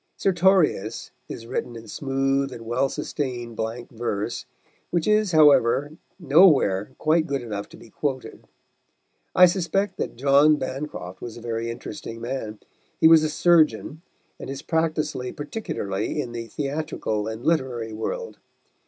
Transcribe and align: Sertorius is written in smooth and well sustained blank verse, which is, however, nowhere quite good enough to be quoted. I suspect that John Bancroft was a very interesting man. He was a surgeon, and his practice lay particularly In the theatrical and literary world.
Sertorius 0.17 1.11
is 1.29 1.45
written 1.45 1.75
in 1.75 1.87
smooth 1.87 2.51
and 2.51 2.65
well 2.65 2.89
sustained 2.89 3.55
blank 3.55 3.91
verse, 3.91 4.47
which 4.89 5.07
is, 5.07 5.31
however, 5.31 5.91
nowhere 6.19 6.95
quite 6.97 7.27
good 7.27 7.43
enough 7.43 7.69
to 7.69 7.77
be 7.77 7.91
quoted. 7.91 8.47
I 9.35 9.45
suspect 9.45 9.97
that 9.97 10.15
John 10.15 10.55
Bancroft 10.55 11.21
was 11.21 11.37
a 11.37 11.41
very 11.41 11.69
interesting 11.69 12.19
man. 12.19 12.57
He 12.99 13.07
was 13.07 13.21
a 13.23 13.29
surgeon, 13.29 14.01
and 14.39 14.49
his 14.49 14.63
practice 14.63 15.13
lay 15.13 15.31
particularly 15.33 16.19
In 16.19 16.31
the 16.31 16.47
theatrical 16.47 17.27
and 17.27 17.45
literary 17.45 17.93
world. 17.93 18.39